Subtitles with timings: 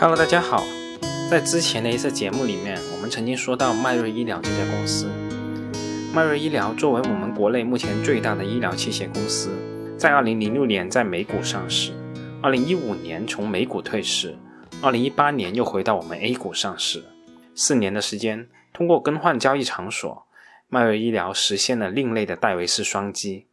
[0.00, 0.62] Hello，大家好。
[1.28, 5.10] 在之前的一次节目里面，我们曾经说到迈瑞医疗这家公司。
[6.14, 9.50] 迈瑞医疗作为我们国内目前最大的医疗器械公司，
[9.98, 11.90] 在2006年在美股上市
[12.42, 14.38] ，2015年从美股退市
[14.82, 17.02] ，2018年又回到我们 A 股上市。
[17.56, 20.28] 四年的时间，通过更换交易场所，
[20.68, 23.46] 迈瑞医疗实现了另类的戴维斯双击。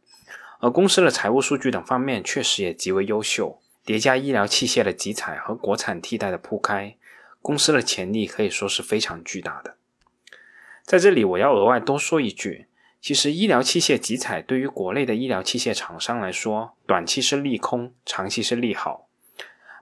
[0.60, 3.58] 而公司的财务数据等方面确实也极为优秀。
[3.86, 6.96] 叠加医疗器械的集采和国产替代的铺开，
[7.40, 9.76] 公司的潜力可以说是非常巨大的。
[10.84, 12.66] 在这里，我要额外多说一句，
[13.00, 19.08] 其实医疗器械集采对于国内的医疗器械厂商来说，短期是利空，长期是利好。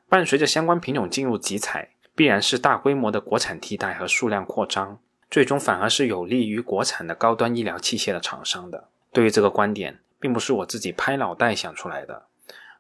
[0.07, 4.99] 伴随着相关品种进入集采，必然是大规模的国产替代和数量扩张，
[5.31, 8.89] 最终反而是有利于国产的高端医疗器械的厂商的。
[9.13, 12.27] 对于这个观点，并不是我自己拍脑袋想出来的。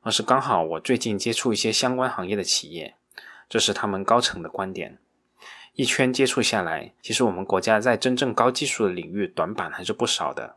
[0.04, 2.94] 而是刚好我最近接触一些相关行业的企业，
[3.48, 4.98] 这是他们高层的观点。
[5.72, 10.56] 一圈接触下来，其实我们国家在真正高技术的领域短板还是不少的。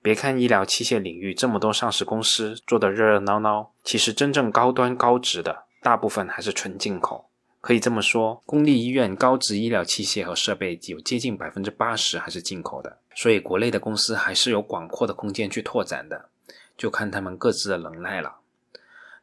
[0.00, 7.28] 别看医疗器械领域这么多上市公司做的热热闹闹，其实真正高端高值的大部分还是纯进口。
[7.60, 12.98] 可以这么说，公立医院高值医疗器械和设备有接近百分之八十还是进口的。
[13.16, 16.30] 所以国内的公司还是有广阔的空间去拓展的，
[16.76, 18.36] 就看他们各自的能耐了。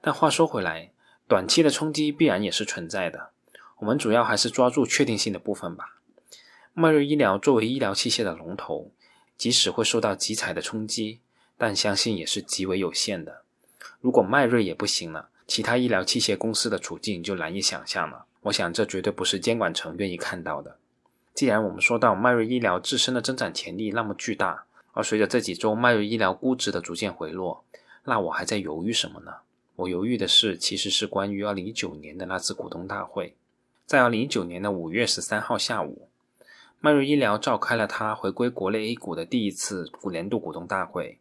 [0.05, 0.91] 但话说回来，
[1.27, 3.31] 短期的冲击必然也是存在的。
[3.79, 5.95] 我们主要还是抓住确定性的部分吧。
[6.75, 8.91] 迈瑞医疗作为医疗器械的龙头，
[9.35, 11.21] 即使会受到集采的冲击，
[11.57, 13.41] 但相信也是极为有限的。
[13.99, 18.25] 如果迈瑞也不行了，其他医疗器械公司的处境就难以想象了。
[18.41, 20.77] 我想这绝对不是监管层愿意看到的。
[21.33, 27.65] 既然我们说到迈瑞医疗自身的增长潜力那么巨大，而随着这几周迈瑞医疗估值的逐渐回落，
[28.03, 29.37] 那我还在犹豫什么呢？
[29.77, 33.35] 我犹豫的事，其实是关于二零一九年的那次股东大会。
[33.85, 36.07] 在二零一九年的五月十三号下午，
[36.79, 41.19] 迈瑞医疗召开了它回归国内 A 股的第一次股年度股东大会。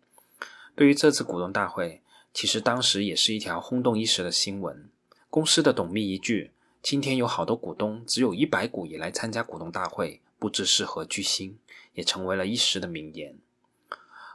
[0.77, 2.01] 对于这次股东大会，
[2.33, 4.89] 其实当时也是一条轰动一时的新闻。
[5.31, 11.59] 公司的董秘一句：“今天有好多股东，只有一百股也来参加股东大会，不知是何居心”，
[11.95, 13.37] 也成为了一时的名言。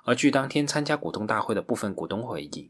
[0.04, 2.70] 而据当天参加股东大会的部分股东回忆，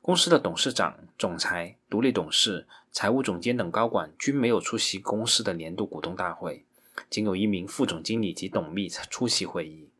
[0.00, 6.64] 公司的董事长、总裁、独立董事、财务总监等高管均没有出席公司的年度股东大会，
[7.10, 9.90] 仅有一名副总经理及董秘出席会议。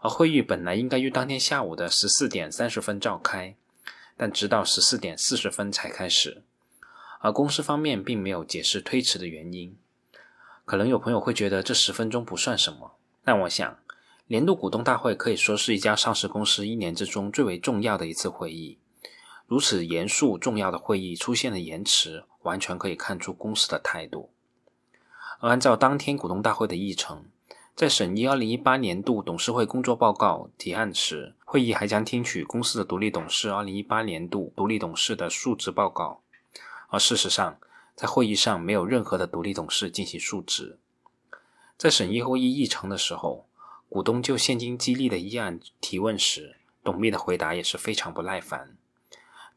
[0.00, 3.54] 而会议本来应该于当天下午的十四点三十分召开，
[4.16, 6.42] 但直到十四点四十分才开始。
[7.20, 9.76] 而公司方面并没有解释推迟的原因。
[10.64, 13.78] 可能有朋友会觉得这十分钟不算什么，但我想，
[14.28, 18.78] 年度股东大会可以说是一家上市公司一年之中最为重要的一次会议。
[19.48, 24.30] 如此严肃重要的会议出现了延迟，完全可以看出公司的态度。
[25.40, 27.24] 而按照当天股东大会的议程，
[27.74, 36.20] 在审议2018年度董事会工作报告提案时，会议还将听取公司的独立董事2018年度独立董事的述职报告。
[36.88, 37.58] 而事实上，
[37.96, 40.78] 在会议上没有任何的独立董事进行述职。
[41.78, 43.46] 在审议会议议程的时候，
[43.88, 48.76] 股东就现金激励的议案提问时，董秘的回答也是非常不耐烦。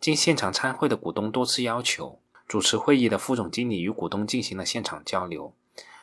[0.02, 2.18] 经现场参会的股东多次要求，
[2.48, 5.54] 主持会议的副总经理与股东进行了现场交流，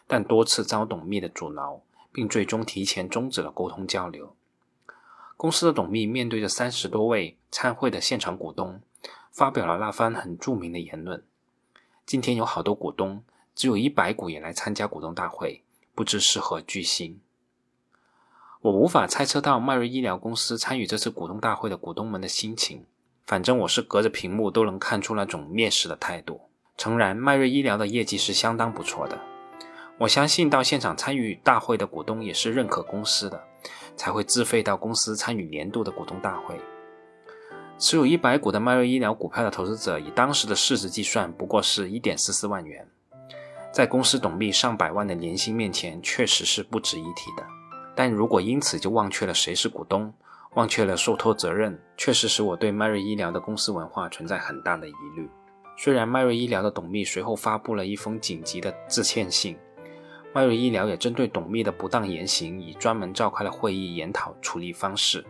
[0.07, 1.83] 但多次遭董秘的阻挠，
[2.13, 4.37] 并最终提前终止了沟通交流。
[5.37, 8.81] 公司的董秘面对着三十多位参会的现场股东，
[9.33, 11.25] 发表了那番很著名的言论
[12.07, 13.25] ：“今天有好多股东，
[13.57, 15.65] 只有一百股也来参加股东大会，
[15.97, 17.21] 不知是何居心。”
[18.63, 22.87] 我无法猜测到迈瑞医疗公司参与这次股东大会的股东们的心情。
[23.29, 26.41] 反正我是隔着屏幕都能看出那种蔑视的态度。
[26.79, 29.19] 诚然，迈瑞医疗的业绩是相当不错的。
[29.99, 33.45] 我相信到现场参与大会的股东也是认可公司的，
[33.95, 36.59] 才会自费到公司参与年度的股东大会。
[37.79, 42.89] 持有一百股的迈瑞医疗股票的投资者，以当时的市值计算，不过是一点四四万元，
[43.71, 47.47] 在公司董秘上百万的年薪面前，确实是不值一提的。
[47.95, 50.15] 但如果因此就忘却了谁是股东，
[50.55, 55.29] 忘却了受托责任，确实使我对迈瑞医疗的公司文化存在很大的疑虑。
[55.77, 59.57] 虽然迈瑞医疗的董秘随后发布了一封紧急的致歉信，
[60.35, 65.25] 迈瑞医疗也针对董秘的不当言行，以专门召开了会议研讨处理方式。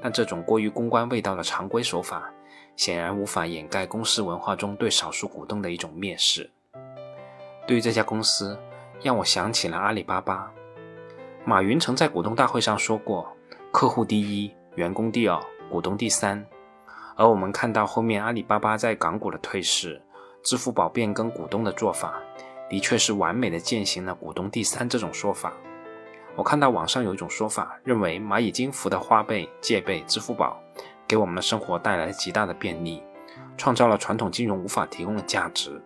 [0.00, 2.32] 但这种过于公关味道的常规手法，
[2.76, 6.48] 显然无法掩盖公司文化中对少数股东的一种蔑视。
[7.66, 8.56] 对于这家公司，
[9.02, 10.48] 让我想起了阿里巴巴。
[11.44, 13.26] 马云曾在股东大会上说过
[13.72, 15.36] ：“客户第一。”员工第二，
[15.68, 16.46] 股东第三，
[17.16, 20.00] 而我们看到后面阿里巴巴在港股的退市，
[20.44, 22.14] 支付宝变更股东的做法，
[22.70, 25.52] 的确是完美的践行了“股东第三”这种说法。
[26.36, 30.56] 我看到网上有一种说法，认为蚂蚁金服的花呗、借呗、支付宝
[31.08, 33.02] 给我们的生活带来了极大的便利，
[33.56, 35.82] 创造了传统金融无法提供的价值。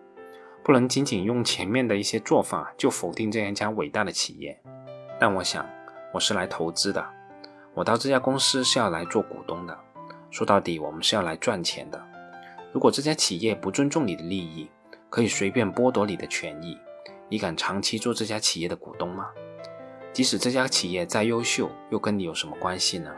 [0.63, 4.55] 不能仅仅用前面的一些做法就否定这样一家伟大的企业。
[5.19, 5.65] 但我想，
[6.13, 7.03] 我是来投资的，
[7.73, 9.77] 我到这家公司是要来做股东的。
[10.29, 12.03] 说到底，我们是要来赚钱的。
[12.71, 14.69] 如果这家企业不尊重你的利益，
[15.09, 16.77] 可以随便剥夺你的权益，
[17.29, 19.29] 你敢长期做这家企业的股东吗？
[20.11, 23.11] 即使这家企业再优秀，又跟你有什么关系呢？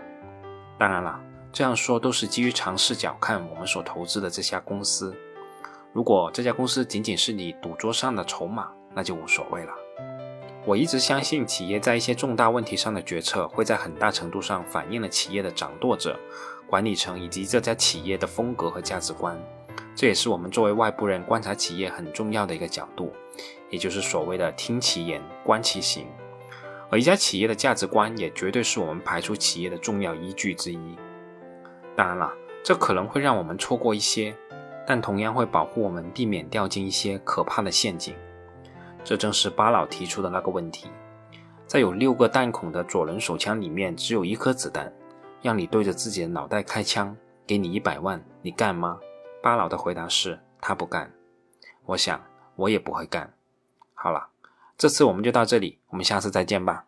[0.77, 1.19] 当然了，
[1.51, 5.15] 这样说都是基于尝视角看我们所投资的这家公司。
[5.93, 9.73] 如果这家公司仅仅是你赌桌上的筹码，那就无所谓了。
[10.65, 16.19] 我一直相信，企业在一些重大问题上的决策，会在很大程度上反映了企业的掌舵者、
[16.65, 19.39] 管理层以及这家企业的风格和价值观。
[19.95, 23.13] 这也是我们作为外部人观察企业很重要的一个角度，
[23.69, 26.07] 也就是所谓的“听其言，观其行”。
[26.89, 30.95] 而一家企业的价值观也绝对是我们排除企业的重要依据之一。
[31.95, 32.33] 当然了，
[32.63, 34.35] 这可能会让我们错过一些，
[34.87, 38.15] 但同样会保护我们避免掉进一些可怕的陷阱。
[39.05, 40.89] 这正是巴老提出的那个问题：
[41.67, 44.91] 在有六个弹孔的左轮手枪里面只有一颗子弹，
[45.41, 47.15] 让你对着自己的脑袋开枪，
[47.45, 48.99] 给你一百万，你干吗？
[49.43, 51.09] 巴老的回答是：他不干。
[51.85, 52.19] 我想，
[52.55, 53.31] 我也不会干。
[53.93, 54.27] 好了。
[54.77, 56.83] 这次我们就到这里，我们下次再见吧。